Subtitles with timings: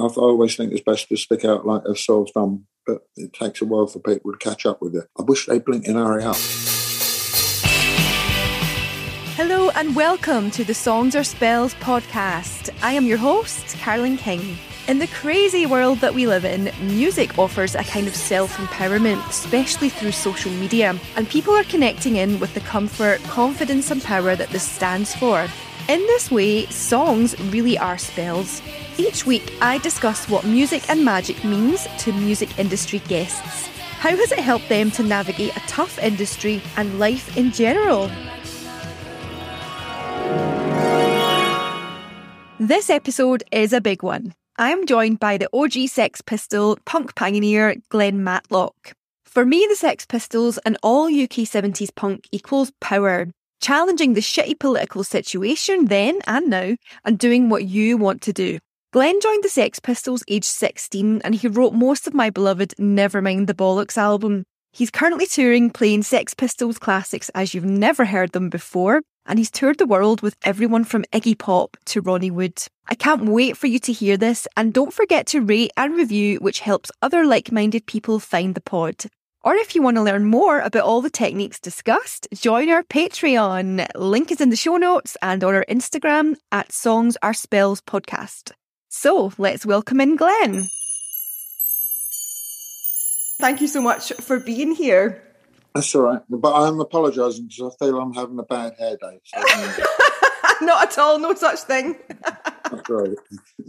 [0.00, 3.60] I always think it's best to stick out like a sore thumb, but it takes
[3.60, 5.06] a while for people to catch up with it.
[5.18, 6.36] I wish they'd blink and hurry up.
[9.36, 12.70] Hello and welcome to the Songs Are Spells podcast.
[12.82, 14.56] I am your host, Carolyn King.
[14.88, 19.28] In the crazy world that we live in, music offers a kind of self empowerment,
[19.28, 24.34] especially through social media, and people are connecting in with the comfort, confidence, and power
[24.34, 25.46] that this stands for.
[25.90, 28.62] In this way, songs really are spells.
[28.96, 33.66] Each week, I discuss what music and magic means to music industry guests.
[33.98, 38.08] How has it helped them to navigate a tough industry and life in general?
[42.60, 44.32] This episode is a big one.
[44.58, 48.92] I am joined by the OG Sex Pistol punk pioneer Glen Matlock.
[49.24, 53.26] For me, the Sex Pistols and all UK 70s punk equals power,
[53.60, 58.58] challenging the shitty political situation then and now and doing what you want to do.
[58.92, 63.46] Glen joined the Sex Pistols aged 16 and he wrote most of my beloved Nevermind
[63.46, 64.44] the Bollocks album.
[64.72, 69.50] He's currently touring playing Sex Pistols classics as you've never heard them before, and he's
[69.50, 72.62] toured the world with everyone from Iggy Pop to Ronnie Wood.
[72.88, 76.38] I can't wait for you to hear this, and don't forget to rate and review,
[76.38, 79.06] which helps other like minded people find the pod.
[79.42, 83.86] Or if you want to learn more about all the techniques discussed, join our Patreon.
[83.94, 88.52] Link is in the show notes and on our Instagram at Songs Are Spells Podcast.
[88.90, 90.68] So let's welcome in Glen.
[93.40, 95.22] Thank you so much for being here.
[95.74, 96.20] That's all right.
[96.28, 99.20] But I'm apologising because I feel I'm having a bad hair day.
[99.24, 99.40] So
[100.66, 101.96] Not at all, no such thing.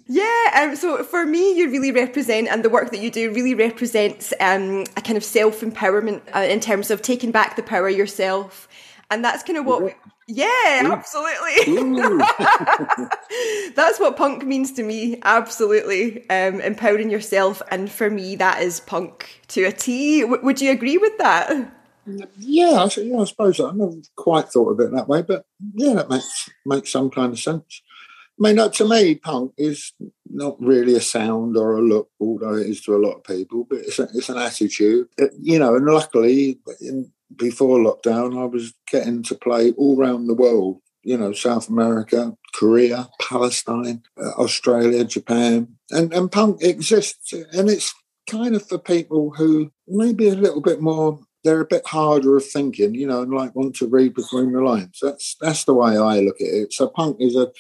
[0.08, 3.56] Yeah, um, so for me, you really represent, and the work that you do really
[3.56, 7.90] represents um, a kind of self empowerment uh, in terms of taking back the power
[7.90, 8.68] yourself.
[9.10, 9.94] And that's kind of what, we,
[10.28, 11.76] yeah, absolutely.
[13.76, 15.20] That's what punk means to me.
[15.24, 16.30] Absolutely.
[16.30, 17.62] Um, empowering yourself.
[17.70, 20.22] And for me, that is punk to a T.
[20.22, 21.74] W- would you agree with that?
[22.38, 23.60] yeah, I, yeah, I suppose.
[23.60, 25.46] I never quite thought of it that way, but
[25.76, 27.82] yeah, that makes makes some kind of sense.
[28.42, 29.94] Mean, uh, to me, punk is
[30.28, 33.68] not really a sound or a look, although it is to a lot of people.
[33.70, 35.76] But it's a, it's an attitude, It- you know.
[35.76, 40.80] And luckily, in, before lockdown, I was getting to play all around the world.
[41.04, 47.94] You know, South America, Korea, Palestine, uh, Australia, Japan, and and punk exists, and it's
[48.28, 52.46] kind of for people who maybe a little bit more they're a bit harder of
[52.46, 55.00] thinking, you know, and like want to read between the lines.
[55.02, 56.74] That's that's the way I look at it.
[56.74, 57.52] So punk is a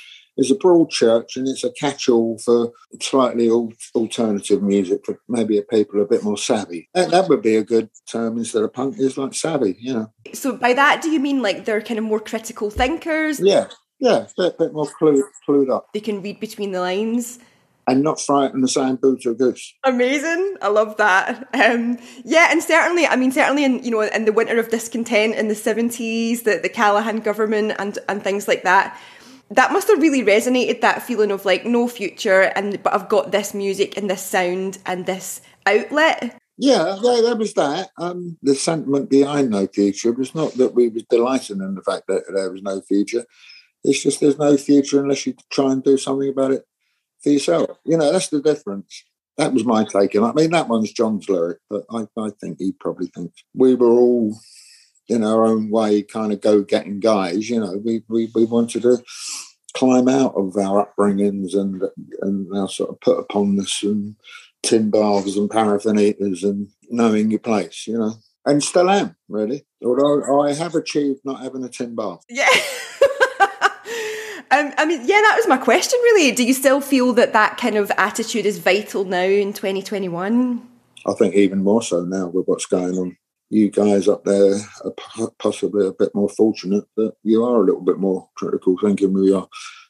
[0.41, 3.49] is a broad church and it's a catch-all for slightly
[3.95, 6.89] alternative music for maybe a people a bit more savvy.
[6.93, 10.13] That, that would be a good term instead of punk is like savvy, you know.
[10.33, 13.39] So by that, do you mean like they're kind of more critical thinkers?
[13.39, 13.67] Yeah,
[13.99, 17.39] yeah, a bit, bit more clued, clued up They can read between the lines.
[17.87, 19.73] and not frightened the same boo to a goose.
[19.83, 20.55] Amazing.
[20.61, 21.47] I love that.
[21.53, 25.35] Um, yeah, and certainly, I mean, certainly in, you know, in the winter of discontent
[25.35, 28.97] in the 70s, the, the Callaghan government and, and things like that,
[29.51, 33.31] that must have really resonated, that feeling of like no future, and but I've got
[33.31, 36.37] this music and this sound and this outlet.
[36.57, 37.89] Yeah, there was that.
[37.97, 42.07] Um, the sentiment behind no future was not that we was delighted in the fact
[42.07, 43.25] that there was no future.
[43.83, 46.63] It's just there's no future unless you try and do something about it
[47.23, 47.77] for yourself.
[47.83, 49.03] You know, that's the difference.
[49.37, 50.21] That was my take it.
[50.21, 53.89] I mean, that one's John's lyric, but I, I think he probably thinks we were
[53.89, 54.37] all
[55.07, 57.49] in our own way kind of go-getting guys.
[57.49, 59.03] You know, we, we, we wanted to
[59.73, 61.81] climb out of our upbringings and
[62.21, 64.15] and our sort of put upon us and
[64.63, 68.13] tin baths and paraffin heaters and knowing your place, you know.
[68.45, 69.65] And still am, really.
[69.85, 72.23] Although I have achieved not having a tin bath.
[72.27, 72.47] Yeah.
[74.51, 76.31] um, I mean, yeah, that was my question really.
[76.31, 80.67] Do you still feel that that kind of attitude is vital now in 2021?
[81.05, 83.17] I think even more so now with what's going on.
[83.51, 87.65] You guys up there are po- possibly a bit more fortunate that you are a
[87.65, 89.49] little bit more critical thinking with your,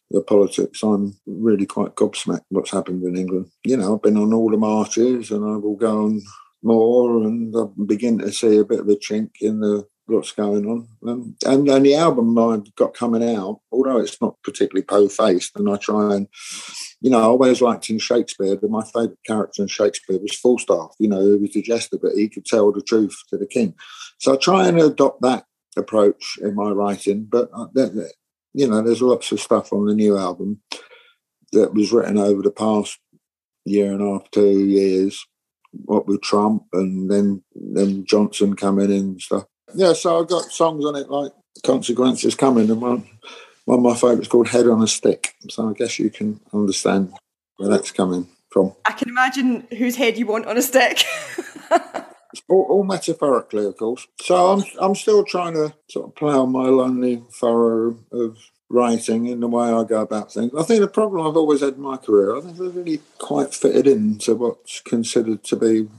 [0.10, 0.82] your politics.
[0.82, 3.52] I'm really quite gobsmacked what's happened in England.
[3.64, 6.22] You know, I've been on all the marches and I will go on
[6.64, 10.66] more and I begin to see a bit of a chink in the what's going
[10.66, 10.88] on.
[11.08, 15.70] Um, and, and the album I've got coming out, although it's not particularly po-faced, and
[15.70, 16.28] I try and,
[17.02, 20.94] you know, I always liked in Shakespeare that my favourite character in Shakespeare was Falstaff,
[21.00, 23.74] you know, who was the jester, but he could tell the truth to the king.
[24.20, 25.46] So I try and adopt that
[25.76, 27.68] approach in my writing, but, uh,
[28.54, 30.62] you know, there's lots of stuff on the new album
[31.54, 33.00] that was written over the past
[33.66, 35.26] year and a half, two years,
[35.72, 39.46] what with Trump and then then Johnson coming in and stuff.
[39.74, 41.32] Yeah, so I've got songs on it like
[41.66, 43.08] Consequences Coming and one
[43.66, 45.36] one of my favourites called Head on a Stick.
[45.50, 47.14] So I guess you can understand
[47.58, 48.76] where that's coming from.
[48.86, 51.04] I can imagine whose head you want on a stick.
[52.50, 54.08] all, all, metaphorically, of course.
[54.22, 58.38] So I'm I'm still trying to sort of plough my lonely furrow of
[58.70, 60.52] writing in the way I go about things.
[60.58, 63.54] I think the problem I've always had in my career, I think I've really quite
[63.54, 65.90] fitted into what's considered to be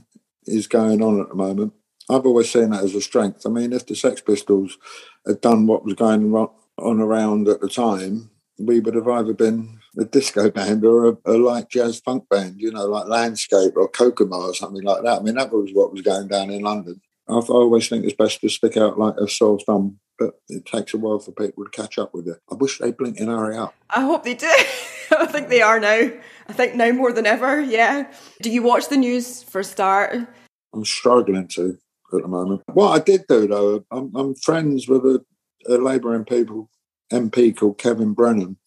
[0.45, 1.73] is going on at the moment.
[2.09, 3.45] I've always seen that as a strength.
[3.45, 4.77] I mean, if the Sex Pistols
[5.25, 6.31] had done what was going
[6.77, 8.29] on around at the time,
[8.59, 12.55] we would have either been a disco band or a, a light jazz funk band,
[12.59, 15.19] you know, like Landscape or Kokomo or something like that.
[15.19, 17.01] I mean, that was what was going down in London.
[17.27, 20.93] I, always think it's best to stick out like a sore thumb, but it takes
[20.93, 22.39] a while for people to catch up with it.
[22.51, 23.73] I wish they blink and hurry up.
[23.89, 24.47] I hope they do.
[25.17, 26.11] I think they are now.
[26.47, 28.11] I think now more than ever, yeah.
[28.41, 30.27] Do you watch the news for a start?
[30.73, 31.77] I'm struggling to
[32.13, 32.61] at the moment.
[32.73, 35.23] What I did do, though, I'm, I'm friends with a,
[35.67, 36.67] a Labour MP,
[37.11, 38.57] MP called Kevin Brennan,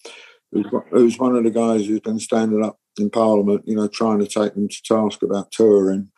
[0.53, 4.19] who's, who's one of the guys who's been standing up in Parliament, you know, trying
[4.19, 6.11] to take them to task about touring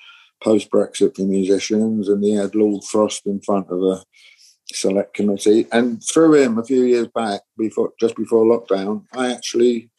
[0.42, 2.08] post Brexit for musicians.
[2.08, 4.02] And he had Lord Frost in front of a
[4.72, 5.66] select committee.
[5.72, 9.90] And through him, a few years back, before just before lockdown, I actually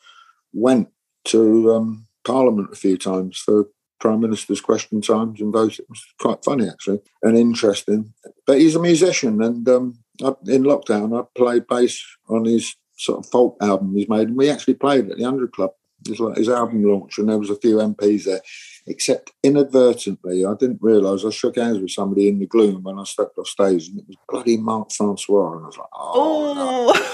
[0.53, 0.89] went
[1.25, 3.67] to um, Parliament a few times for
[3.99, 5.79] Prime Minister's question times and voted.
[5.79, 8.13] It was quite funny, actually, and interesting.
[8.47, 13.31] But he's a musician, and um, in lockdown, I played bass on his sort of
[13.31, 15.71] folk album he's made, and we actually played at the Hundred Club.
[16.06, 18.42] It was like his album launch, and there was a few MPs there.
[18.88, 23.04] Except inadvertently, I didn't realise I shook hands with somebody in the gloom when I
[23.04, 26.94] stepped off stage, and it was bloody Mark Francois, and I was like, "Oh." oh.
[26.94, 27.06] No.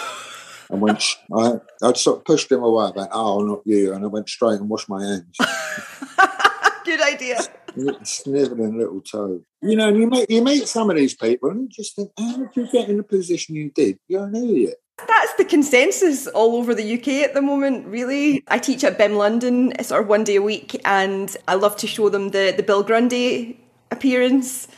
[0.69, 1.03] and went.
[1.35, 1.53] I
[1.83, 2.85] I sort of pushed him away.
[2.85, 5.37] I went, "Oh, not you!" And I went straight and washed my hands.
[6.85, 7.39] Good idea.
[8.03, 9.41] Sniveling little toe.
[9.61, 12.37] You know, you meet you meet some of these people, and you just think, "How
[12.37, 13.99] did you get in the position you did?
[14.07, 14.75] You're an idiot."
[15.07, 18.43] That's the consensus all over the UK at the moment, really.
[18.47, 21.87] I teach at BIMM London sort of one day a week, and I love to
[21.87, 23.59] show them the, the Bill Grundy
[23.91, 24.69] appearance.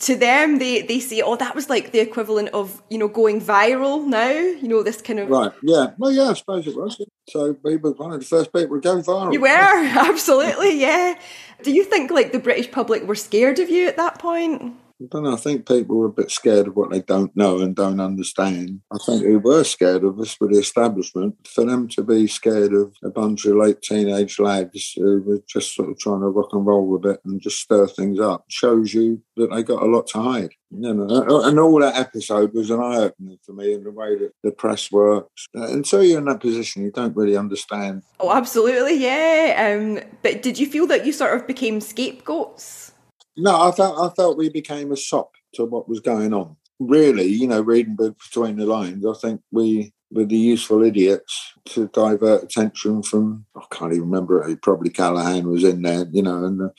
[0.00, 3.40] To them, they, they say, oh, that was like the equivalent of, you know, going
[3.40, 5.30] viral now, you know, this kind of.
[5.30, 5.92] Right, yeah.
[5.98, 7.00] Well, yeah, I suppose it was.
[7.28, 9.32] So we were one of the first people to go viral.
[9.32, 11.18] You were, absolutely, yeah.
[11.62, 14.74] Do you think like the British public were scared of you at that point?
[15.00, 15.34] I don't know.
[15.34, 18.80] I think people are a bit scared of what they don't know and don't understand.
[18.92, 21.36] I think they were scared of us with the establishment.
[21.46, 25.74] For them to be scared of a bunch of late teenage lads who were just
[25.74, 28.92] sort of trying to rock and roll a bit and just stir things up shows
[28.92, 30.50] you that they got a lot to hide.
[30.70, 34.18] You know, and all that episode was an eye opener for me in the way
[34.18, 35.46] that the press works.
[35.54, 38.02] Until you're in that position, you don't really understand.
[38.20, 39.78] Oh, absolutely, yeah.
[39.78, 42.92] Um, but did you feel that you sort of became scapegoats?
[43.38, 46.56] No, I felt I felt we became a sop to what was going on.
[46.80, 51.88] Really, you know, reading between the lines, I think we were the useful idiots to
[51.88, 53.46] divert attention from.
[53.56, 54.42] I can't even remember.
[54.42, 54.56] Who.
[54.56, 56.72] Probably Callaghan was in there, you know, and the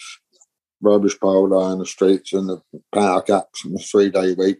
[0.81, 2.61] rubbish pile on the streets and the
[2.93, 4.57] power caps and the three day week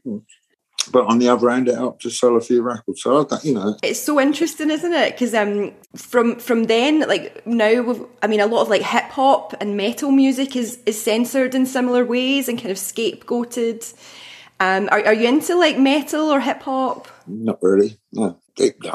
[0.91, 3.01] but on the other hand, it helped to sell a few records.
[3.01, 5.13] So that you know, it's so interesting, isn't it?
[5.13, 9.53] Because um, from from then, like now, I mean, a lot of like hip hop
[9.59, 13.93] and metal music is is censored in similar ways and kind of scapegoated.
[14.61, 17.07] Um, are, are you into like metal or hip hop?
[17.27, 17.97] Not really.
[18.11, 18.37] No,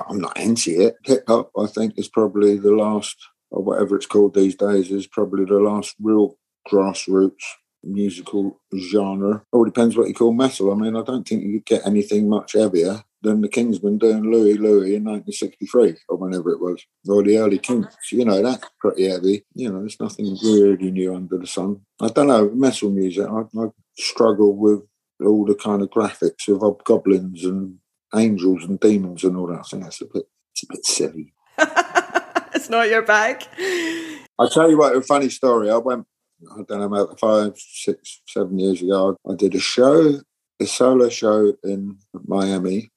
[0.08, 0.96] I'm not into it.
[1.04, 3.16] Hip hop, I think, is probably the last,
[3.50, 6.36] or whatever it's called these days, is probably the last real
[6.70, 7.44] grassroots
[7.86, 9.42] musical genre.
[9.52, 10.72] Oh, all depends what you call metal.
[10.72, 14.54] I mean, I don't think you get anything much heavier than the Kingsmen doing Louie
[14.54, 18.12] Louie in 1963 or whenever it was, or the early Kinks.
[18.12, 19.44] You know, that's pretty heavy.
[19.54, 21.80] You know, there's nothing really new under the sun.
[22.00, 24.82] I don't know, metal music, I, I struggle with
[25.24, 27.78] all the kind of graphics of goblins and
[28.14, 29.60] angels and demons and all that.
[29.60, 31.32] I think that's a bit, it's a bit silly.
[32.54, 33.44] it's not your bag.
[34.38, 35.70] I'll tell you what, a funny story.
[35.70, 36.06] I went
[36.50, 40.20] I don't know, about five, six, seven years ago, I did a show,
[40.60, 42.90] a solo show in Miami.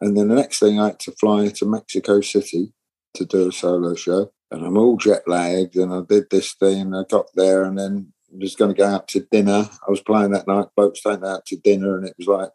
[0.00, 2.72] And then the next thing I had to fly to Mexico City
[3.14, 4.32] to do a solo show.
[4.50, 6.94] And I'm all jet lagged and I did this thing.
[6.94, 9.68] I got there and then was going to go out to dinner.
[9.86, 12.50] I was playing that night, folks taking out to dinner, and it was like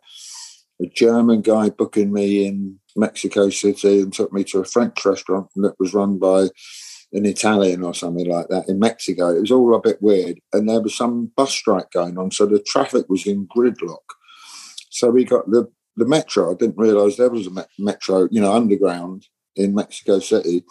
[0.81, 5.49] a German guy booking me in Mexico City and took me to a French restaurant
[5.55, 6.49] that was run by
[7.13, 9.29] an Italian or something like that in Mexico.
[9.29, 10.39] It was all a bit weird.
[10.53, 12.31] And there was some bus strike going on.
[12.31, 14.03] So the traffic was in gridlock.
[14.89, 16.51] So we got the, the metro.
[16.51, 20.63] I didn't realize there was a metro, you know, underground in Mexico City.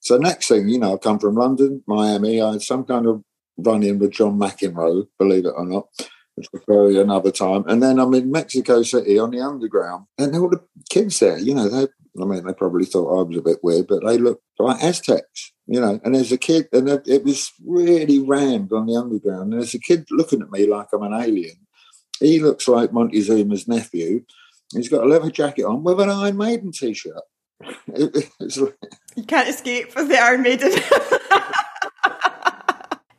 [0.00, 2.40] So next thing, you know, I come from London, Miami.
[2.40, 3.22] I had some kind of
[3.56, 5.88] run in with John McEnroe, believe it or not,
[6.34, 7.64] which was probably another time.
[7.66, 11.54] And then I'm in Mexico City on the underground, and all the kids there, you
[11.54, 11.88] know, they
[12.20, 15.52] I mean, they probably thought I was a bit weird, but they looked like Aztecs.
[15.66, 19.52] You know, and as a kid, and it was really rammed on the underground.
[19.52, 21.56] And as a kid looking at me like I'm an alien,
[22.20, 24.24] he looks like Montezuma's nephew.
[24.72, 27.22] He's got a leather jacket on with an Iron Maiden t-shirt.
[27.88, 28.74] It, like...
[29.16, 30.72] You can't escape the Iron Maiden.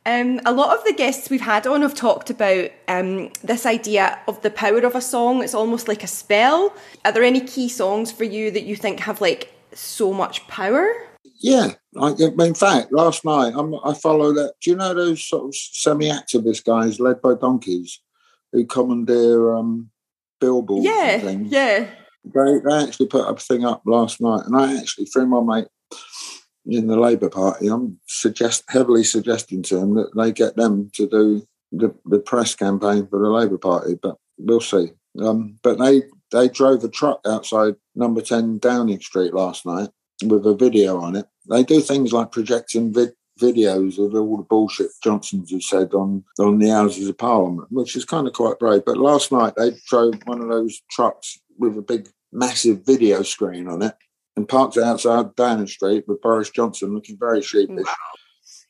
[0.08, 4.18] Um, a lot of the guests we've had on have talked about um, this idea
[4.26, 5.44] of the power of a song.
[5.44, 6.74] It's almost like a spell.
[7.04, 10.88] Are there any key songs for you that you think have like so much power?
[11.40, 14.54] Yeah, I, in fact, last night I'm, i follow that.
[14.60, 18.00] Do you know those sort of semi-activist guys led by donkeys
[18.52, 19.90] who commandeer um,
[20.40, 20.84] billboards?
[20.84, 21.90] Yeah, yeah.
[22.24, 25.68] They, they actually put a thing up last night, and I actually, through my mate
[26.66, 31.08] in the Labour Party, I'm suggest heavily suggesting to them that they get them to
[31.08, 34.88] do the, the press campaign for the Labour Party, but we'll see.
[35.20, 39.88] Um, but they they drove a truck outside Number Ten Downing Street last night
[40.24, 41.26] with a video on it.
[41.48, 46.24] They do things like projecting vid- videos of all the bullshit Johnsons have said on
[46.38, 48.84] on the Houses of Parliament, which is kind of quite brave.
[48.84, 53.68] But last night they drove one of those trucks with a big, massive video screen
[53.68, 53.94] on it
[54.36, 57.86] and parked it outside Downing Street with Boris Johnson looking very sheepish.
[57.86, 57.94] Wow.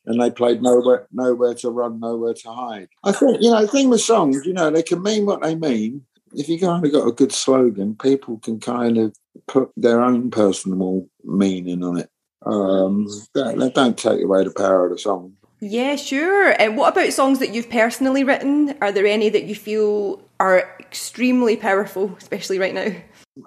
[0.07, 2.89] And they played nowhere, nowhere to run, nowhere to hide.
[3.05, 5.55] I think you know the thing with songs, you know, they can mean what they
[5.55, 6.05] mean.
[6.33, 10.31] If you kind of got a good slogan, people can kind of put their own
[10.31, 12.11] personal meaning on it.
[12.45, 15.35] Um, they don't take away the power of the song.
[15.61, 16.51] Yeah, sure.
[16.61, 18.77] And what about songs that you've personally written?
[18.81, 22.93] Are there any that you feel are extremely powerful, especially right now?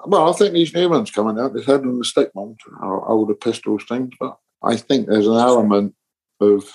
[0.06, 3.34] Well, I think these new ones coming out, this Head on the Stick one, older
[3.34, 5.96] Pistols things, but I think there's an element
[6.40, 6.70] of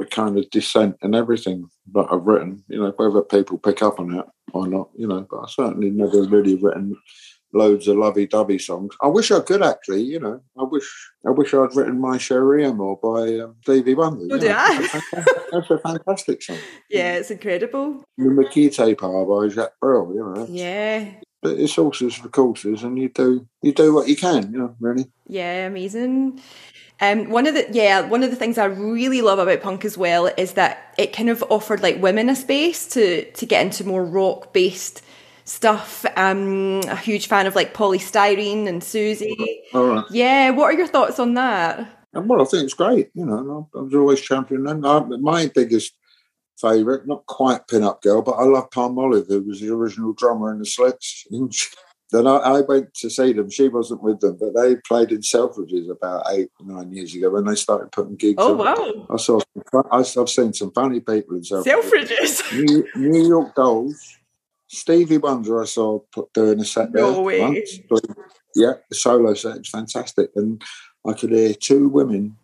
[0.00, 3.98] a kind of dissent in everything that I've written, you know, whether people pick up
[3.98, 6.96] on it or not, you know, but I certainly never really written
[7.52, 8.94] loads of lovey-dovey songs.
[9.00, 10.40] I wish I could actually, you know.
[10.58, 14.34] I wish I wish I'd written my Cherie Amour by um, Stevie Wonder.
[14.34, 14.86] Oh, yeah.
[15.52, 16.58] That's a fantastic song.
[16.90, 18.04] Yeah, it's incredible.
[18.18, 20.46] Ne Me Quitte Pas by Jacques Brel, you know.
[20.48, 21.06] Yeah.
[21.40, 24.76] But it's horses for courses, and you do you do what you can, you know,
[24.78, 25.10] really.
[25.26, 26.40] Yeah, amazing.
[27.00, 29.98] Um, one of the yeah, one of the things I really love about punk as
[29.98, 33.84] well is that it kind of offered like women a space to to get into
[33.84, 35.02] more rock based
[35.44, 36.04] stuff.
[36.16, 39.34] Um, a huge fan of like Poly Styrene and Siouxsie.
[39.74, 40.04] All right.
[40.10, 41.88] Yeah, what are your thoughts on that?
[42.14, 43.10] Well, I think it's great.
[43.14, 45.22] You know, I was always championing them.
[45.22, 45.94] My biggest
[46.60, 50.58] favourite, not quite pin-up girl, but I love Palmolive, who was the original drummer in
[50.58, 51.26] the Slits.
[52.10, 53.48] then I, I, went to see them.
[53.48, 57.46] She wasn't with them, but they played in Selfridges about eight, nine years ago when
[57.46, 58.36] they started putting gigs.
[58.38, 58.58] Oh, on.
[58.58, 59.06] wow.
[59.10, 61.64] I saw some, I, have seen some funny people in Selfridges.
[61.64, 62.64] Selfridges.
[62.64, 64.18] New, New York Dolls
[64.72, 67.02] Stevie Wonder, I saw put doing a set there.
[67.02, 67.20] No.
[67.20, 67.78] Once.
[68.54, 70.30] Yeah, the solo set was fantastic.
[70.34, 70.62] And
[71.06, 72.36] I could hear two women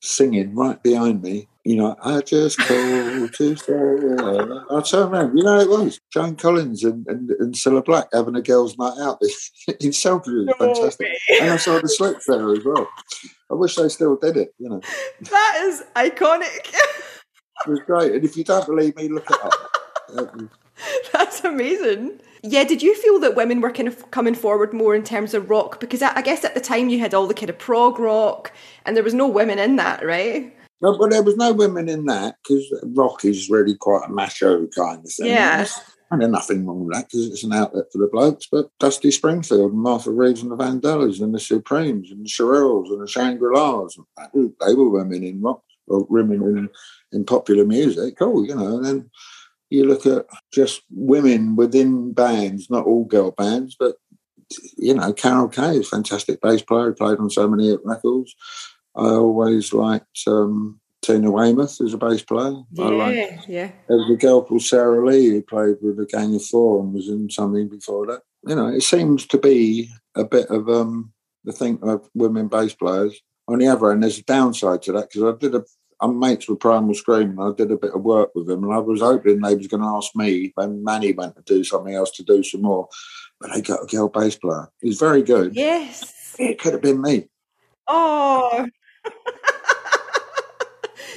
[0.00, 1.48] singing right behind me.
[1.64, 3.72] You know, I just called to say.
[3.72, 5.36] I turned around.
[5.36, 8.98] You know, it was Joan Collins and, and, and Cilla Black having a girls' night
[9.00, 9.20] out
[9.80, 10.46] in Selfridge.
[10.46, 11.06] No fantastic.
[11.06, 11.38] Way.
[11.40, 12.88] And I saw the Slits there as well.
[13.50, 14.80] I wish they still did it, you know.
[15.20, 16.72] That is iconic.
[16.72, 18.12] it was great.
[18.12, 20.48] And if you don't believe me, look it up.
[21.12, 22.20] That's amazing.
[22.42, 25.48] Yeah, did you feel that women were kind of coming forward more in terms of
[25.48, 25.78] rock?
[25.78, 28.52] Because I guess at the time you had all the kind of prog rock,
[28.84, 30.52] and there was no women in that, right?
[30.80, 34.66] No, but there was no women in that because rock is really quite a macho
[34.66, 35.26] kind of thing.
[35.26, 35.66] Yeah.
[36.10, 38.48] And there's nothing wrong with that because it's an outlet for the blokes.
[38.50, 42.88] But Dusty Springfield and Martha Reeves and the Vandellas and the Supremes and the Shirelles
[42.88, 43.96] and the Shangri-Las,
[44.34, 46.68] they were women in rock or women in,
[47.12, 48.16] in popular music.
[48.20, 48.76] Oh, you know.
[48.76, 49.10] And then
[49.72, 53.96] you look at just women within bands, not all girl bands, but
[54.76, 56.88] you know, Carol Kaye is a fantastic bass player.
[56.88, 58.34] He played on so many records.
[58.94, 62.54] I always liked um, Tina Weymouth as a bass player.
[62.72, 63.72] Yeah, I liked, yeah.
[63.88, 66.92] There was a girl called Sarah Lee who played with the Gang of Four and
[66.92, 68.20] was in something before that.
[68.46, 71.14] You know, it seems to be a bit of um,
[71.44, 73.18] the thing of women bass players.
[73.48, 75.64] On the other hand, there's a downside to that because I did a
[76.02, 78.72] I'm mates with Primal Scream, and I did a bit of work with them, and
[78.72, 81.94] I was hoping they was going to ask me when Mani went to do something
[81.94, 82.88] else to do some more,
[83.40, 84.68] but they got a girl bass player.
[84.80, 85.54] He's very good.
[85.54, 87.28] Yes, it could have been me.
[87.86, 88.66] Oh.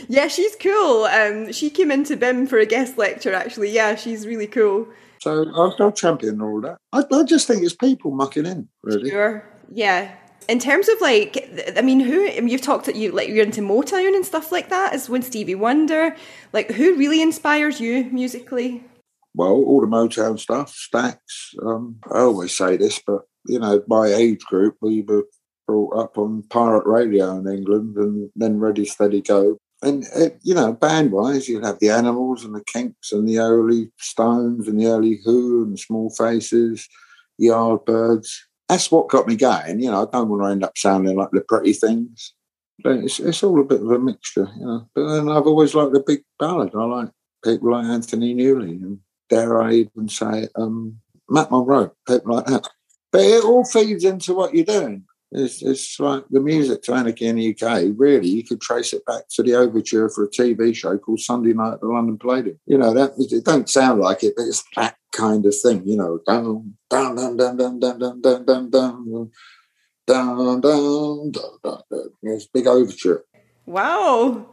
[0.08, 1.06] yeah, she's cool.
[1.06, 3.34] Um, she came into BIMM for a guest lecture.
[3.34, 4.88] Actually, yeah, she's really cool.
[5.20, 6.78] So I'll, I'll champion all that.
[6.94, 9.10] I, I just think it's people mucking in, really.
[9.10, 9.44] Sure.
[9.72, 10.14] Yeah,
[10.48, 14.16] in terms of like, I mean, who you've talked that you like you're into Motown
[14.16, 14.94] and stuff like that.
[14.94, 16.16] Is when Stevie Wonder,
[16.54, 18.84] like, who really inspires you musically?
[19.34, 21.18] Well, all the Motown stuff, Stax.
[21.66, 25.26] Um, I always say this, but you know, my age group, we were
[25.68, 29.58] brought up on pirate radio in England and then Ready Steady Go.
[29.82, 33.40] And, it, you know, band wise, you'd have the Animals and the Kinks and the
[33.40, 36.88] early Stones and the early Who and Small Faces,
[37.42, 38.30] Yardbirds.
[38.68, 39.80] That's what got me going.
[39.80, 42.34] You know, I don't want to end up sounding like the pretty things.
[42.84, 44.90] But it's, it's all a bit of a mixture, you know.
[44.94, 46.72] But then I've always liked the big ballad.
[46.76, 47.10] I like
[47.44, 50.98] people like Anthony Newley and dare I even say um,
[51.30, 52.68] Matt Monro, people like that.
[53.12, 55.06] But it all feeds into what you're doing.
[55.38, 57.94] It's, it's like the music to Anarchy in the UK.
[57.98, 61.52] Really, you could trace it back to the overture for a TV show called Sunday
[61.54, 62.58] Night at the London Palladium.
[62.66, 65.86] You know, that it don't sound like it, but it's that kind of thing.
[65.86, 69.32] You know, down, down, down, down, down, down, down, down, down, down,
[70.08, 71.82] down, down, down, down.
[72.24, 73.26] It's big overture.
[73.66, 74.46] Wow.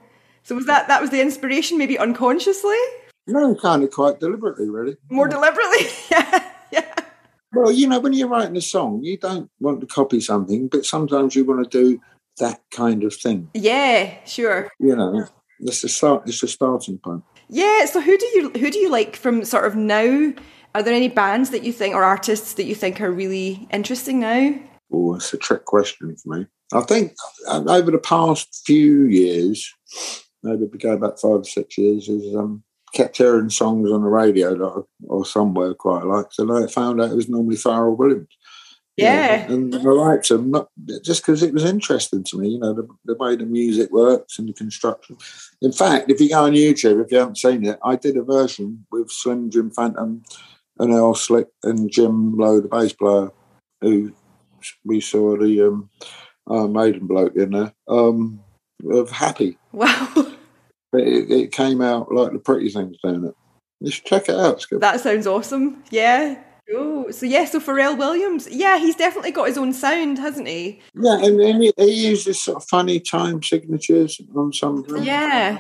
[0.43, 2.79] So was that that was the inspiration, maybe unconsciously?
[3.29, 4.97] No, kind of quite deliberately, really.
[5.11, 6.52] More deliberately, yeah, yeah.
[7.53, 10.87] Well, you know, when you're writing a song, you don't want to copy something, but
[10.87, 12.01] sometimes you want to do
[12.39, 13.51] that kind of thing.
[13.55, 14.71] Yeah, sure.
[14.79, 15.27] You know,
[15.61, 16.27] it's a start.
[16.27, 17.23] It's a starting point.
[17.49, 17.85] Yeah.
[17.87, 20.33] So who do you who do you like from sort of now?
[20.75, 24.21] Are there any bands that you think or artists that you think are really interesting
[24.21, 24.55] now?
[24.91, 26.47] Oh, it's a trick question for me.
[26.73, 27.15] I think
[27.47, 29.71] uh, over the past few years,
[30.43, 34.55] maybe going back five or six years, is um, kept hearing songs on the radio
[34.57, 38.29] that I, or somewhere quite liked, and I found out it was normally Pharrell Williams.
[38.97, 40.69] Yeah, know, and I liked him not
[41.03, 42.51] just because it was interesting to me.
[42.51, 45.17] You know, the, the, way the music works and the construction.
[45.63, 48.23] In fact, if you go on YouTube, if you haven't seen it, I did a
[48.23, 50.23] version with Slim Jim Phantom
[50.79, 53.31] and Earl Slick and Jim Lowe, the bass player,
[53.81, 54.13] who
[54.85, 55.91] we saw the um,
[56.51, 57.73] uh, Maiden bloke in there.
[57.89, 58.43] Um,
[58.91, 59.59] of Happy.
[59.73, 60.35] Wow.
[60.93, 63.91] But it, it, came out like the pretty things down it.
[63.91, 64.65] Should check it out.
[64.71, 65.83] That sounds awesome.
[65.91, 66.39] Yeah.
[66.75, 70.81] Oh, so yeah, so Pharrell Williams, yeah, he's definitely got his own sound, hasn't he?
[70.95, 74.85] Yeah, and, and he, he uses sort of funny time signatures on some.
[75.01, 75.59] Yeah.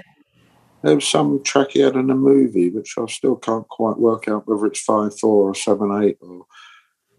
[0.82, 4.28] There was some track he had in a movie, which I still can't quite work
[4.28, 6.46] out whether it's five four or seven eight or.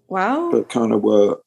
[0.08, 0.52] Wow.
[0.52, 1.44] But kind of works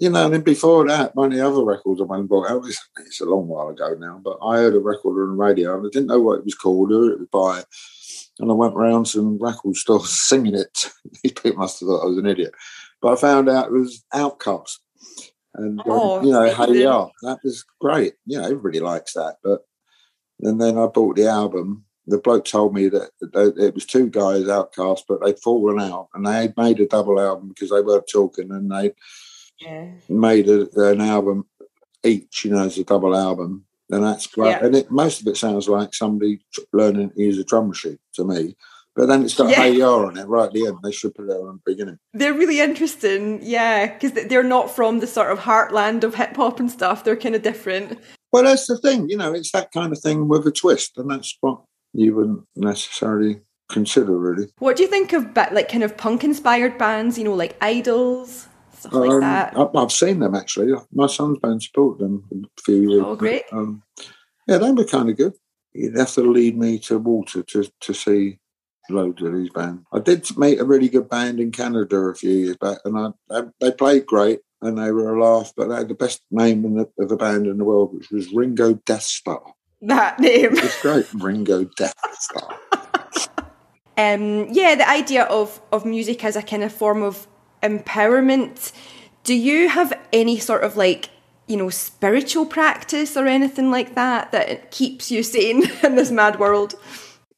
[0.00, 2.50] you know, and then before that, one of the other records I went and bought,
[2.60, 5.76] was, it's a long while ago now, but I heard a record on the radio
[5.76, 7.64] and I didn't know what it was called, or it was by.
[8.38, 10.90] And I went around some record stores singing it.
[11.22, 12.52] These people must have thought I was an idiot.
[13.02, 14.78] But I found out it was OutKast.
[15.54, 18.14] And, um, oh, you know, Hey Ya, that was great.
[18.26, 19.36] You know, everybody likes that.
[19.42, 19.62] But
[20.40, 21.84] and then I bought the album.
[22.06, 26.24] The bloke told me that it was two guys, OutKast, but they'd fallen out and
[26.24, 28.92] they had made a double album because they weren't talking and they
[29.60, 29.88] yeah.
[30.08, 31.46] made a, an album
[32.04, 33.64] each, you know, as a double album.
[33.90, 34.50] And that's great.
[34.50, 34.64] Yeah.
[34.64, 36.40] And it, most of it sounds like somebody
[36.72, 38.56] learning to use a drum machine to me.
[38.94, 39.64] But then it's got yeah.
[39.66, 40.78] Ya on it right at the end.
[40.82, 41.98] They should put it on the beginning.
[42.12, 46.58] They're really interesting, yeah, because they're not from the sort of heartland of hip hop
[46.58, 47.04] and stuff.
[47.04, 47.98] They're kind of different.
[48.32, 51.10] Well, that's the thing, you know, it's that kind of thing with a twist, and
[51.10, 51.60] that's what
[51.92, 53.40] you wouldn't necessarily
[53.70, 54.48] consider, really.
[54.58, 57.16] What do you think of like kind of punk inspired bands?
[57.16, 59.54] You know, like Idles stuff um, that?
[59.56, 60.72] I've seen them actually.
[60.92, 63.04] My son's been supported them a few years.
[63.04, 63.44] Oh, great!
[63.52, 63.82] Um,
[64.46, 65.34] yeah, they were kind of good.
[65.72, 68.38] You'd have to lead me to water to to see
[68.90, 69.84] loads of these bands.
[69.92, 73.10] I did meet a really good band in Canada a few years back, and I,
[73.30, 75.52] I they played great and they were a laugh.
[75.56, 78.32] But they had the best name the, of a band in the world, which was
[78.32, 79.42] Ringo Death Star.
[79.80, 82.58] That name, it's great, Ringo Death Star.
[83.96, 87.28] um, yeah, the idea of of music as a kind of form of
[87.62, 88.72] empowerment.
[89.24, 91.10] Do you have any sort of like,
[91.46, 96.38] you know, spiritual practice or anything like that that keeps you sane in this mad
[96.38, 96.74] world?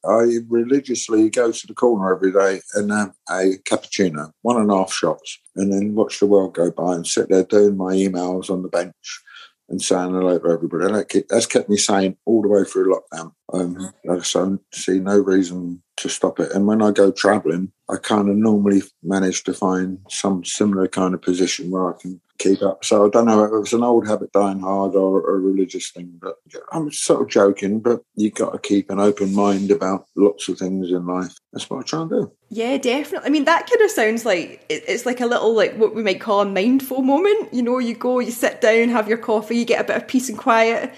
[0.03, 4.77] I religiously go to the corner every day and have a cappuccino, one and a
[4.77, 8.49] half shots, and then watch the world go by and sit there doing my emails
[8.49, 9.21] on the bench
[9.69, 10.91] and saying hello to everybody.
[10.91, 13.33] That keep, that's kept me sane all the way through lockdown.
[13.53, 16.51] Um, I don't see no reason to stop it.
[16.51, 21.13] And when I go travelling, I kind of normally manage to find some similar kind
[21.13, 22.83] of position where I can keep up.
[22.83, 26.17] So I don't know if it's an old habit dying hard or a religious thing,
[26.21, 26.35] but
[26.71, 30.57] I'm sort of joking, but you've got to keep an open mind about lots of
[30.57, 31.35] things in life.
[31.53, 32.31] That's what I try and do.
[32.49, 33.27] Yeah, definitely.
[33.27, 36.21] I mean, that kind of sounds like it's like a little, like what we might
[36.21, 37.53] call a mindful moment.
[37.53, 40.07] You know, you go, you sit down, have your coffee, you get a bit of
[40.07, 40.93] peace and quiet.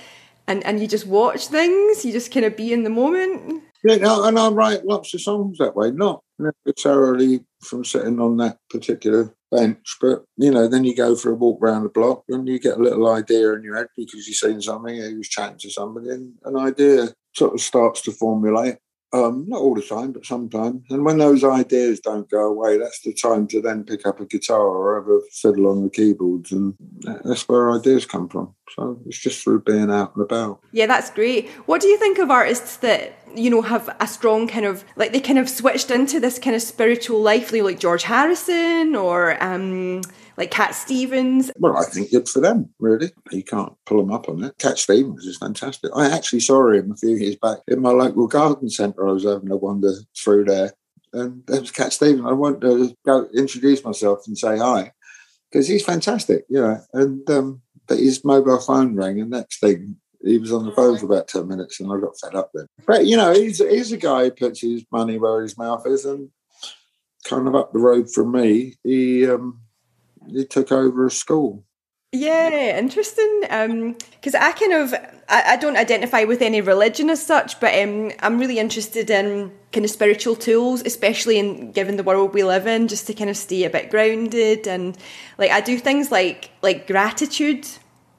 [0.46, 3.64] And, and you just watch things, you just kind of be in the moment.
[3.84, 8.58] Yeah, and I write lots of songs that way, not necessarily from sitting on that
[8.70, 12.48] particular bench, but you know, then you go for a walk around the block and
[12.48, 15.58] you get a little idea in your head because you've seen something, you was chatting
[15.60, 18.78] to somebody, and an idea sort of starts to formulate.
[19.12, 20.82] Um, not all the time, but sometimes.
[20.90, 24.26] And when those ideas don't go away, that's the time to then pick up a
[24.26, 26.74] guitar or have a fiddle on the keyboards, and
[27.24, 28.56] that's where ideas come from.
[28.76, 30.62] So it's just through being out and about.
[30.72, 31.48] Yeah, that's great.
[31.68, 35.12] What do you think of artists that you know have a strong kind of like
[35.12, 40.02] they kind of switched into this kind of spiritual life, like George Harrison or um,
[40.38, 41.52] like Cat Stevens?
[41.58, 43.12] Well, I think good for them, really.
[43.32, 44.58] You can't pull them up on it.
[44.58, 45.92] Cat Stevens is fantastic.
[45.96, 49.08] I actually saw him a few years back in my local garden centre.
[49.08, 50.74] I was having a wander through there,
[51.14, 52.26] and there was Cat Stevens.
[52.26, 54.92] I wanted to go introduce myself and say hi
[55.52, 56.80] because he's fantastic, you know.
[56.94, 60.98] And um, but his mobile phone rang, and next thing he was on the phone
[60.98, 62.68] for about 10 minutes and I got fed up then.
[62.86, 66.06] But, you know, he's, he's a guy who puts his money where his mouth is
[66.06, 66.30] and
[67.24, 69.62] kind of up the road from me, he um,
[70.28, 71.64] he took over a school.
[72.12, 73.40] Yeah, interesting.
[73.42, 74.94] Because um, I kind of
[75.28, 79.52] I, I, don't identify with any religion as such, but um, I'm really interested in
[79.72, 83.32] kind of spiritual tools, especially in given the world we live in, just to kind
[83.32, 84.96] of stay a bit grounded and
[85.40, 87.68] like I do things like like gratitude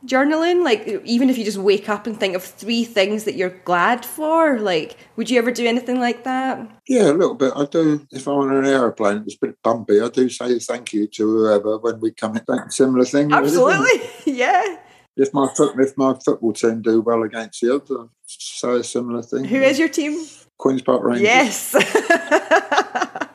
[0.07, 3.57] journaling like even if you just wake up and think of three things that you're
[3.65, 6.59] glad for like would you ever do anything like that?
[6.87, 7.53] Yeah a little bit.
[7.57, 10.93] I do if i'm on an aeroplane it's a bit bumpy i do say thank
[10.93, 14.77] you to whoever when we come in similar thing absolutely yeah.
[15.17, 19.23] If my foot if my football team do well against the other say a similar
[19.23, 19.45] thing.
[19.45, 20.27] Who is your team?
[20.59, 21.23] Queens park rangers.
[21.23, 21.73] Yes.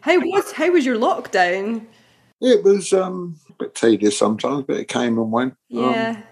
[0.00, 1.86] How was how was your lockdown
[2.40, 5.54] it was um, a bit tedious sometimes, but it came and went.
[5.74, 6.14] Um, yeah.
[6.16, 6.22] Um,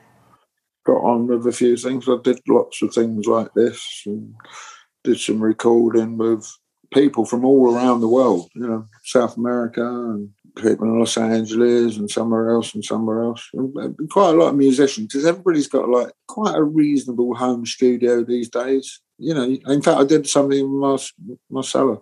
[0.86, 2.08] got on with a few things.
[2.08, 4.34] I did lots of things like this and
[5.02, 6.48] did some recording with
[6.94, 11.96] people from all around the world, you know, South America and people in Los Angeles
[11.96, 13.48] and somewhere else and somewhere else.
[13.52, 17.66] And uh, quite a lot of musicians because everybody's got like quite a reasonable home
[17.66, 19.00] studio these days.
[19.18, 20.78] You know, in fact, I did something
[21.50, 21.98] my cellar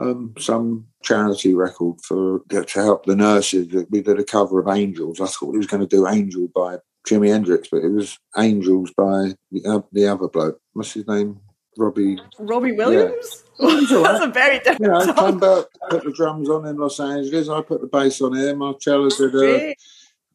[0.00, 3.84] um, some charity record for to help the nurses.
[3.90, 5.20] We did a cover of Angels.
[5.20, 8.92] I thought he was going to do Angel by Jimi Hendrix, but it was Angels
[8.96, 10.60] by the, uh, the other bloke.
[10.72, 11.40] What's his name?
[11.76, 12.18] Robbie.
[12.38, 13.44] Robbie Williams.
[13.58, 13.76] Yeah.
[14.02, 14.80] That's a very different.
[14.80, 15.40] You know, song.
[15.40, 17.48] put the drums on in Los Angeles.
[17.48, 18.54] I put the bass on here.
[18.54, 19.74] Marcella did a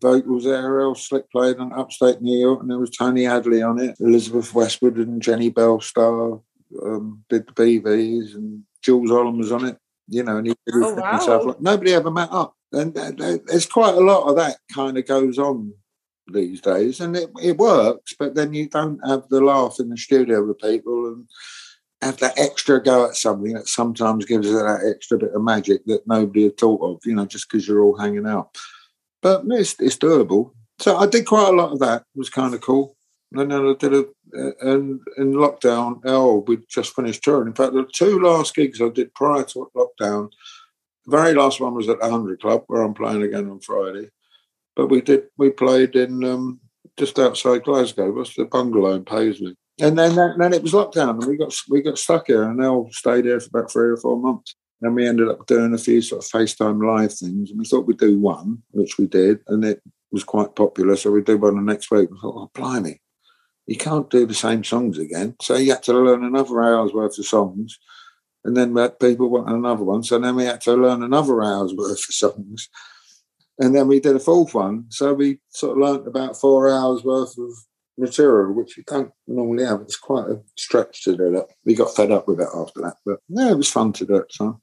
[0.02, 0.64] vocals there.
[0.64, 3.96] Earl Slick played on Upstate New York, and there was Tony Hadley on it.
[4.00, 6.42] Elizabeth Westwood and Jenny Bellstar
[6.84, 10.76] um, did the BVs, and Jools Holland was on it, you know, and he did
[10.76, 11.20] oh, wow.
[11.20, 11.44] stuff.
[11.44, 12.56] Like, nobody ever met up.
[12.72, 13.12] And uh,
[13.46, 15.74] there's quite a lot of that kind of goes on
[16.32, 19.98] these days, and it, it works, but then you don't have the laugh in the
[19.98, 21.28] studio with people and
[22.02, 25.84] have that extra go at something that sometimes gives it that extra bit of magic
[25.86, 28.56] that nobody had thought of, you know, just because you're all hanging out.
[29.22, 30.52] But it's, it's doable.
[30.80, 32.04] So I did quite a lot of that.
[32.14, 32.96] It was kind of cool.
[33.34, 34.06] And then I did a,
[34.62, 37.48] and in lockdown, oh, we just finished touring.
[37.48, 40.30] In fact, the two last gigs I did prior to lockdown,
[41.06, 44.10] the very last one was at the Hundred Club, where I'm playing again on Friday.
[44.76, 46.60] But we did, we played in um,
[46.98, 49.56] just outside Glasgow, what's the bungalow in Paisley.
[49.80, 52.88] And then, then it was lockdown, and we got we got stuck here, and now
[52.92, 54.56] stayed here for about three or four months.
[54.82, 57.88] And we ended up doing a few sort of FaceTime live things, and we thought
[57.88, 60.96] we'd do one, which we did, and it was quite popular.
[60.96, 62.10] So we did one the next week.
[62.12, 63.02] We thought, oh, blimey,
[63.68, 65.36] you can't do the same songs again.
[65.42, 67.78] So you had to learn another hour's worth of songs.
[68.46, 70.04] And then people wanted another one.
[70.04, 72.70] So then we had to learn another hour's worth of songs.
[73.60, 74.86] And then we did a fourth one.
[74.90, 77.52] So we sort of learnt about four hours worth of
[77.98, 79.82] material, which you don't normally have.
[79.82, 81.48] It's quite a stretch to do that.
[81.66, 82.96] We got fed up with it after that.
[83.06, 84.32] But yeah, it was fun to do it.
[84.32, 84.62] So.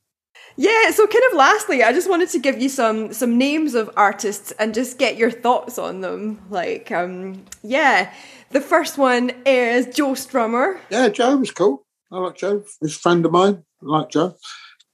[0.56, 3.90] Yeah, so kind of lastly, I just wanted to give you some some names of
[3.96, 6.40] artists and just get your thoughts on them.
[6.48, 8.12] Like, um, yeah,
[8.54, 10.78] the first one is Joe Strummer.
[10.88, 11.84] Yeah, Joe was cool.
[12.12, 12.64] I like Joe.
[12.80, 13.64] He's a friend of mine.
[13.82, 14.36] I like Joe.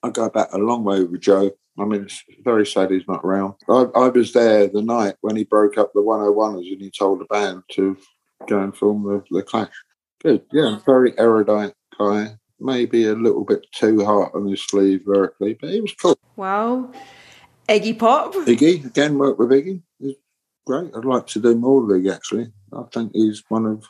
[0.02, 1.50] I go back a long way with Joe.
[1.78, 3.54] I mean, it's very sad he's not around.
[3.68, 7.20] I, I was there the night when he broke up the 101ers and he told
[7.20, 7.98] the band to
[8.48, 9.68] go and film the, the Clash.
[10.22, 12.36] Good, yeah, very erudite guy.
[12.58, 16.18] Maybe a little bit too hard on his sleeve vertically, but he was cool.
[16.36, 16.92] Wow.
[17.68, 18.34] Iggy Pop.
[18.34, 19.82] Iggy, again, worked with Iggy.
[20.66, 20.90] Great.
[20.94, 22.52] I'd like to do more of Iggy, actually.
[22.72, 23.84] I think he's one of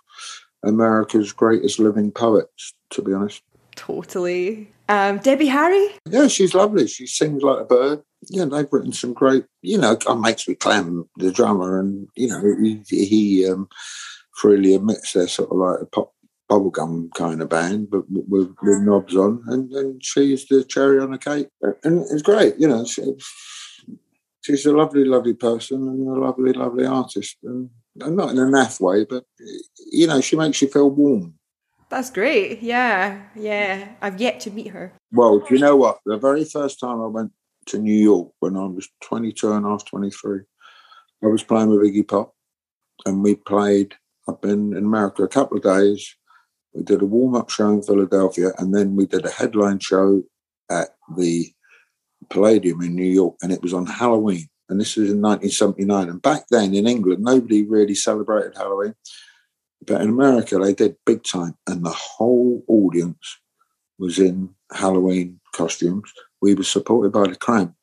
[0.64, 3.42] America's greatest living poets, to be honest.
[3.76, 4.70] Totally.
[4.88, 5.88] Um, Debbie Harry?
[6.08, 6.86] Yeah, she's lovely.
[6.86, 8.02] She sings like a bird.
[8.28, 12.28] Yeah, they've written some great, you know, it makes me Clem, the drummer, and, you
[12.28, 13.68] know, he, he um,
[14.34, 16.12] freely admits they're sort of like a pop
[16.50, 21.12] bubblegum kind of band, but with, with knobs on, and, and she's the cherry on
[21.12, 21.48] the cake.
[21.84, 22.84] And it's great, you know.
[22.84, 23.02] She,
[24.40, 27.36] she's a lovely, lovely person and a lovely, lovely artist.
[27.42, 29.24] And not in a naff way, but
[29.92, 31.34] you know, she makes you feel warm.
[31.88, 32.62] That's great.
[32.62, 33.88] Yeah, yeah.
[34.00, 34.92] I've yet to meet her.
[35.12, 35.98] Well, do you know what?
[36.06, 37.32] The very first time I went
[37.66, 40.40] to New York when I was 22 and a half, 23,
[41.22, 42.32] I was playing with Iggy Pop
[43.04, 43.94] and we played
[44.28, 46.14] up in, in America a couple of days.
[46.72, 50.22] We did a warm up show in Philadelphia and then we did a headline show
[50.70, 51.52] at the
[52.28, 54.48] Palladium in New York and it was on Halloween.
[54.68, 56.08] And this was in 1979.
[56.08, 58.94] And back then in England, nobody really celebrated Halloween.
[59.84, 63.38] But in America, they did big time, and the whole audience
[63.98, 66.12] was in Halloween costumes.
[66.42, 67.74] We were supported by the Cramps,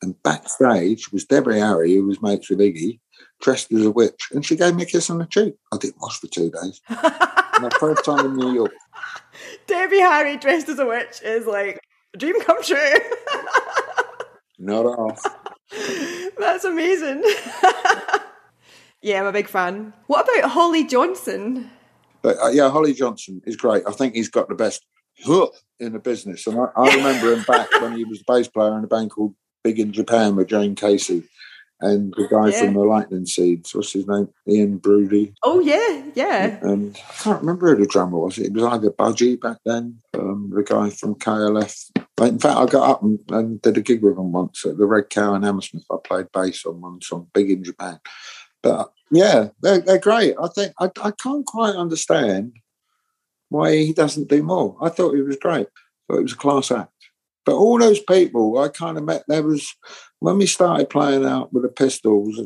[0.00, 3.00] and backstage was Debbie Harry, who was mates with Iggy,
[3.40, 5.54] dressed as a witch, and she gave me a kiss on the cheek.
[5.72, 6.80] I didn't wash for two days.
[6.90, 8.72] My first time in New York.
[9.66, 11.80] Debbie Harry dressed as a witch is like
[12.14, 12.76] a dream come true.
[14.58, 15.18] Not at all.
[16.38, 17.22] That's amazing.
[19.04, 19.92] Yeah, I'm a big fan.
[20.06, 21.70] What about Holly Johnson?
[22.22, 23.82] But uh, yeah, Holly Johnson is great.
[23.86, 24.82] I think he's got the best
[25.24, 26.46] hook in the business.
[26.46, 29.10] And I, I remember him back when he was the bass player in a band
[29.10, 31.22] called Big in Japan with Jayne Casey
[31.82, 32.60] and the guy yeah.
[32.64, 33.74] from the Lightning Seeds.
[33.74, 34.30] What's his name?
[34.48, 35.34] Ian Broudie.
[35.42, 36.58] Oh yeah, yeah.
[36.62, 38.38] And I can't remember who the drummer was.
[38.38, 42.03] It was either Budgie back then, um, the guy from KLF.
[42.16, 44.78] But in fact, I got up and, and, did a gig with him once at
[44.78, 45.84] the Red Cow in Hammersmith.
[45.90, 47.98] I played bass on one song, Big in Japan.
[48.62, 50.36] But yeah, they're, they're great.
[50.40, 52.54] I think I, I can't quite understand
[53.48, 54.76] why he doesn't do more.
[54.80, 55.66] I thought he was great.
[56.08, 56.90] But it was a class act.
[57.44, 59.74] But all those people I kind of met, there was
[60.20, 62.40] when we started playing out with the Pistols,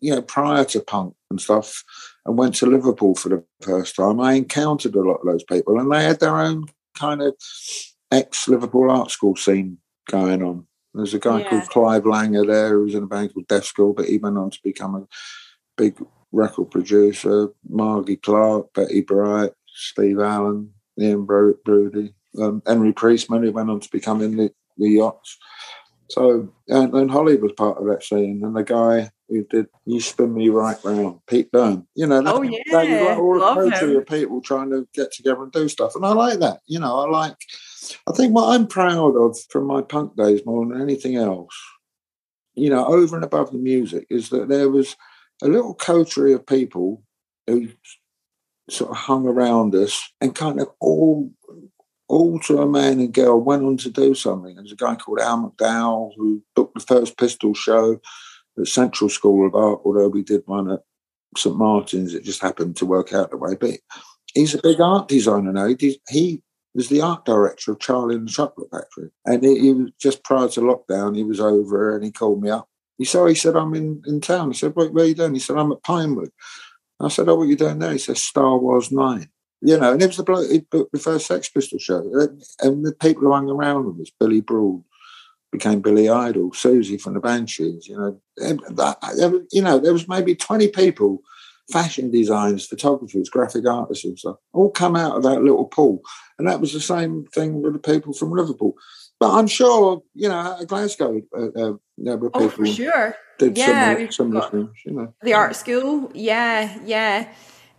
[0.00, 1.82] you know, prior to punk and stuff,
[2.26, 4.20] and went to Liverpool for the first time.
[4.20, 6.66] I encountered a lot of those people, and they had their own
[6.98, 7.34] kind of
[8.12, 10.66] ex Liverpool art school scene going on.
[10.94, 11.48] There's a guy yeah.
[11.48, 14.36] called Clive Langer there who was in a band called Deaf School, but he went
[14.36, 15.06] on to become a
[15.76, 15.96] big
[16.32, 23.52] record producer, Margie Clark, Bette Bright, Steve Allen, Ian Bro- Broudie, um, Henry Priestman, who
[23.52, 25.38] went on to become in the, the yachts.
[26.10, 29.98] So, and, and Holly was part of that scene, and the guy who did "You
[29.98, 31.84] Spin Me Right Round," Pete Burns.
[31.94, 35.10] You know, that, oh yeah, that like all the poetry of people trying to get
[35.10, 36.60] together and do stuff, and I like that.
[36.66, 37.36] You know, I like.
[38.06, 41.58] I think what I'm proud of from my punk days more than anything else,
[42.54, 44.96] you know, over and above the music, is that there was
[45.42, 47.02] a little coterie of people
[47.46, 47.68] who
[48.70, 51.30] sort of hung around us and kind of all
[52.08, 54.54] all to a man and girl went on to do something.
[54.54, 58.00] There's a guy called Al McDowell who booked the first Pistol show
[58.58, 60.80] at Central School of Art, although we did one at
[61.38, 62.12] St Martin's.
[62.12, 63.54] It just happened to work out the way.
[63.58, 63.78] But
[64.34, 65.68] he's a big art designer now.
[65.68, 66.42] He, he
[66.74, 69.10] was the art director of Charlie and the Chocolate Factory.
[69.26, 72.50] And he, he was just prior to lockdown, he was over and he called me
[72.50, 72.68] up
[73.02, 74.50] he said, he said, I'm in, in town.
[74.50, 75.34] I said, where, are you doing?
[75.34, 76.30] He said, I'm at Pinewood.
[77.00, 77.90] I said, oh, what are you doing there?
[77.90, 79.28] He said, Star Wars 9.
[79.60, 81.98] You know, and it was the bloke booked the first Sex Pistol show.
[82.60, 84.84] And the people who hung around with us, Billy Broad
[85.50, 88.20] became Billy Idol, Siouxsie from the Banshees, you know.
[88.36, 91.22] That, you know, there was maybe 20 people,
[91.70, 96.02] fashion designers, photographers, graphic artists and stuff, all come out of that little pool.
[96.38, 98.74] And that was the same thing with the people from Liverpool.
[99.20, 102.46] But I'm sure, you know, Glasgow, uh, uh, there were people.
[102.46, 103.16] Oh, for sure.
[103.38, 105.14] Did yeah, similar, similar things, you know.
[105.22, 107.28] The art school, yeah, yeah.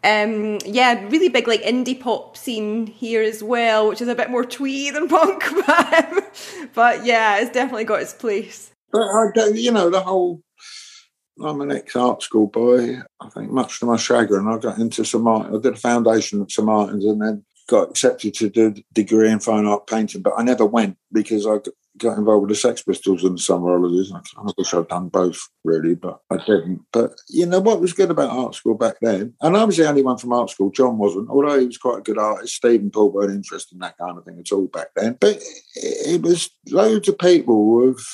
[0.05, 4.29] Um, yeah, really big like indie pop scene here as well, which is a bit
[4.29, 8.71] more twee than punk, but, but yeah, it's definitely got its place.
[8.91, 10.41] But I, you know, the whole.
[11.41, 12.99] I'm an ex-art school boy.
[13.19, 15.55] I think much to my chagrin, I got into St Martin.
[15.55, 19.31] I did a foundation at St Martin's, and then got accepted to do a degree
[19.31, 21.57] in fine art painting, but I never went because I
[21.97, 24.11] got involved with the Sex Pistols in the summer holidays.
[24.13, 26.81] I wish I'd done both, really, but I didn't.
[26.91, 29.87] But you know what was good about art school back then, and I was the
[29.87, 30.71] only one from art school.
[30.71, 32.55] John wasn't, although he was quite a good artist.
[32.55, 35.17] Stephen Paul weren't interested in that kind of thing at all back then.
[35.19, 35.41] But
[35.75, 38.05] it was loads of people with,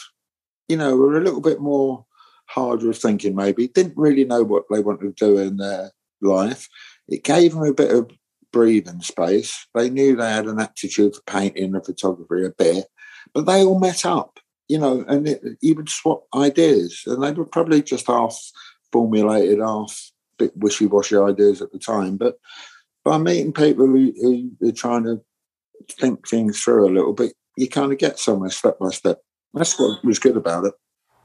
[0.68, 2.06] you know, were a little bit more
[2.50, 3.36] harder of thinking.
[3.36, 6.68] Maybe didn't really know what they wanted to do in their life.
[7.08, 8.12] It gave them a bit of
[8.52, 9.68] breathing space.
[9.76, 12.86] They knew they had an aptitude for painting and photography a bit,
[13.34, 17.32] but they all met up, you know, and it, you would swap ideas, and they
[17.32, 18.38] were probably just half
[18.92, 22.18] formulated, half bit wishy-washy ideas at the time.
[22.18, 22.38] But
[23.06, 25.22] by meeting people who, who are trying to
[25.92, 29.20] think things through a little bit, you kind of get somewhere step by step.
[29.54, 30.74] That's what was good about it.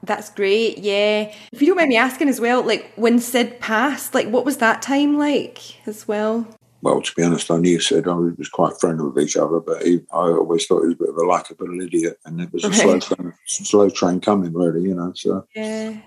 [0.03, 1.33] That's great, yeah.
[1.51, 4.57] If you don't mind me asking as well, like when Sid passed, like what was
[4.57, 6.47] that time like as well?
[6.85, 8.07] well, to be honest, I knew Sid.
[8.07, 10.97] I was quite friendly with each other, but he, I always thought he was a
[10.97, 14.83] bit of a likable idiot, and it was a slow, train, slow train coming, really.
[14.83, 15.97] You know, so yeah.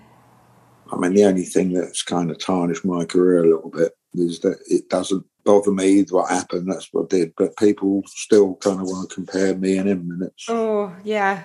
[0.91, 4.39] I mean, the only thing that's kind of tarnished my career a little bit is
[4.39, 6.71] that it doesn't bother me what happened.
[6.71, 7.33] That's what I did.
[7.37, 11.43] But people still kind of want to compare me and him, and it's oh yeah,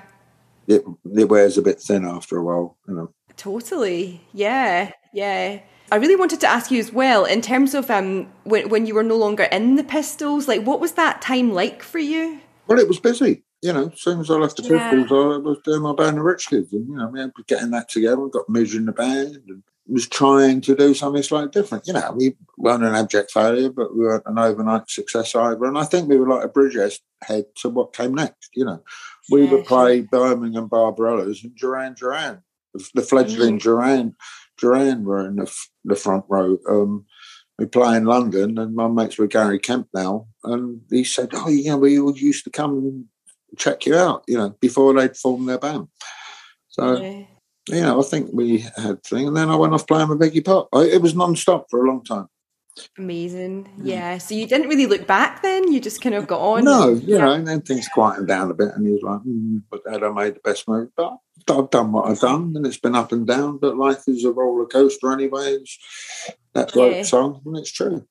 [0.66, 0.84] it
[1.16, 3.10] it wears a bit thin after a while, you know.
[3.36, 5.60] Totally, yeah, yeah.
[5.92, 8.94] I really wanted to ask you as well, in terms of um, when when you
[8.94, 12.40] were no longer in the Pistols, like what was that time like for you?
[12.66, 13.44] Well, it was busy.
[13.62, 14.90] You know, as soon as I left the yeah.
[14.90, 17.88] Pistols, I was doing my band, the Rich Kids, and you know, we getting that
[17.88, 18.26] together.
[18.28, 21.86] got Midge in the band, and was trying to do something slightly different.
[21.86, 25.64] You know, we weren't an abject failure, but we weren't an overnight success either.
[25.64, 26.76] And I think we were like a bridge
[27.22, 28.50] head to what came next.
[28.54, 28.82] You know,
[29.30, 30.02] we would play.
[30.02, 32.42] Birmingham Barbarellas and Duran Duran,
[32.94, 33.62] the fledgling mm.
[33.62, 34.16] Duran
[34.58, 35.52] Duran were in the,
[35.84, 36.58] the front row.
[36.68, 37.06] Um,
[37.58, 41.48] we play in London, and my mates were Gary Kemp now, and he said, "Oh,
[41.48, 43.04] yeah, we all used to come and
[43.58, 45.88] check you out, you know, before they'd formed their band."
[46.68, 47.00] So.
[47.00, 47.24] Yeah
[47.68, 50.44] you know, I think we had thing, and then I went off playing with Iggy
[50.44, 50.68] Pop.
[50.72, 52.26] I, it was non-stop for a long time.
[52.98, 54.18] Amazing, yeah.
[54.18, 56.64] So you didn't really look back then; you just kind of got on.
[56.64, 57.24] No, and, you yeah.
[57.24, 60.02] know, and then things quietened down a bit, and he was like, mm, "But had
[60.02, 63.12] I made the best move?" But I've done what I've done, and it's been up
[63.12, 63.58] and down.
[63.58, 65.78] But life is a roller coaster, anyways.
[66.54, 67.02] That yeah.
[67.02, 68.06] song, and it's true.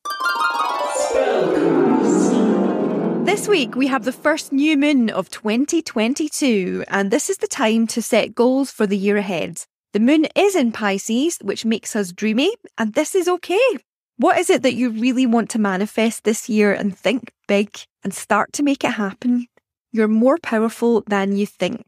[3.26, 7.88] This week, we have the first new moon of 2022, and this is the time
[7.88, 9.58] to set goals for the year ahead.
[9.93, 13.78] The moon is in Pisces, which makes us dreamy, and this is okay.
[14.17, 18.13] What is it that you really want to manifest this year and think big and
[18.13, 19.47] start to make it happen?
[19.91, 21.84] You're more powerful than you think.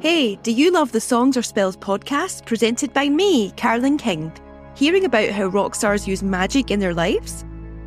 [0.00, 4.32] Hey, do you love the Songs Are Spells podcast presented by me, Carolyn King?
[4.78, 7.44] hearing about how rock stars use magic in their lives?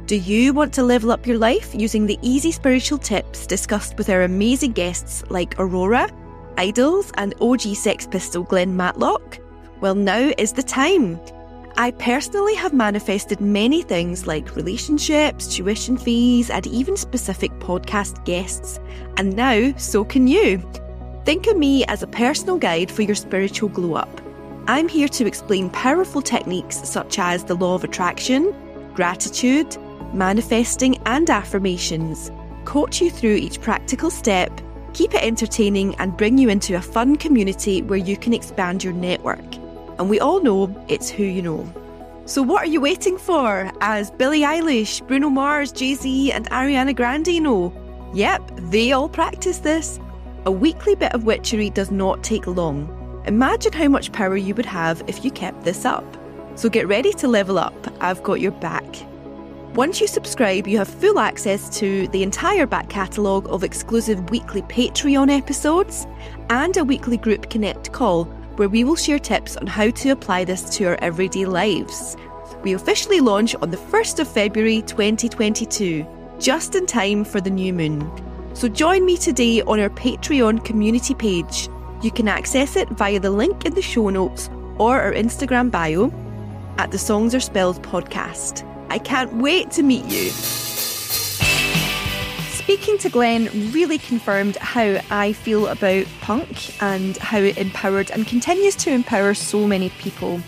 [0.07, 4.10] Do you want to level up your life using the easy spiritual tips discussed with
[4.10, 6.10] our amazing guests like Aurora,
[6.57, 9.40] Idles, and OG Sex Pistol Glen Matlock?
[9.82, 11.20] Well, now is the time.
[11.76, 18.80] I personally have manifested many things like relationships, tuition fees, and even specific podcast guests.
[19.17, 20.62] And now, so can you.
[21.26, 24.22] Think of me as a personal guide for your spiritual glow up.
[24.67, 28.54] I'm here to explain powerful techniques such as the law of attraction,
[28.94, 29.76] gratitude,
[30.13, 32.32] manifesting, and affirmations,
[32.65, 34.52] coach you through each practical step,
[34.94, 38.94] keep it entertaining, and bring you into a fun community where you can expand your
[38.94, 39.41] network.
[39.97, 41.73] And we all know it's who you know.
[42.25, 43.71] So, what are you waiting for?
[43.82, 47.73] As Billie Eilish, Bruno Mars, Jay Z, and Ariana Grande know?
[48.13, 49.99] Yep, they all practice this.
[50.45, 53.23] A weekly bit of witchery does not take long.
[53.25, 56.06] Imagine how much power you would have if you kept this up.
[56.56, 57.75] So get ready to level up.
[58.01, 58.86] I've got your back.
[59.75, 64.62] Once you subscribe, you have full access to the entire back catalogue of exclusive weekly
[64.63, 66.08] Patreon episodes
[66.49, 68.25] and a weekly group connect call
[68.62, 72.15] where we will share tips on how to apply this to our everyday lives.
[72.62, 76.06] We officially launch on the 1st of February 2022,
[76.39, 78.08] just in time for the new moon.
[78.54, 81.69] So join me today on our Patreon community page
[82.04, 84.47] you can access it via the link in the show notes
[84.78, 86.12] or our Instagram bio
[86.78, 88.63] at the Songs Are Spells podcast.
[88.91, 90.30] I can't wait to meet you.
[92.71, 98.25] Speaking to Glen really confirmed how I feel about punk and how it empowered and
[98.25, 100.39] continues to empower so many people.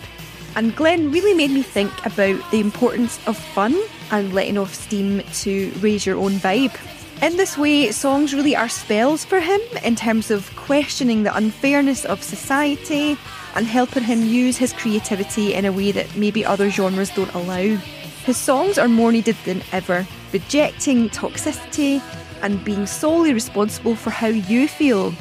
[0.56, 3.78] And Glen really made me think about the importance of fun
[4.10, 6.74] and letting off steam to raise your own vibe.
[7.22, 12.06] In this way, songs really are spells for him in terms of questioning the unfairness
[12.06, 13.18] of society
[13.54, 17.78] and helping him use his creativity in a way that maybe other genres don't allow.
[18.24, 22.00] His songs are more needed than ever, rejecting toxicity
[22.40, 25.12] and being solely responsible for how you feel.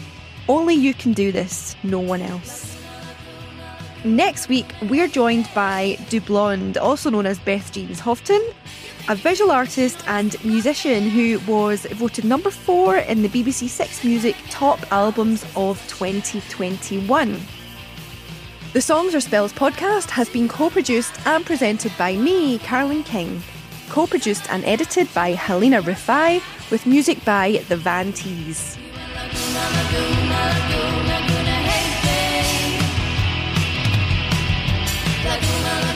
[0.47, 2.77] Only you can do this, no one else.
[4.05, 8.41] Next week, we're joined by Du Blonde, also known as Beth Jeans Houghton,
[9.09, 14.37] a visual artist and musician who was voted number four in the BBC Six Music
[14.49, 17.37] Top Albums of 2021.
[18.73, 23.43] The Songs Are Spells podcast has been co produced and presented by me, Carolyn King.
[23.89, 28.79] Co produced and edited by Helena Rifai, with music by The Van Tees.
[35.23, 35.92] Laguna,